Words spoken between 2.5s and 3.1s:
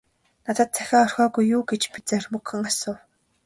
асуув.